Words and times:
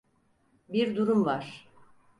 Bir 0.69 0.95
durum 0.95 1.25
var. 1.25 1.67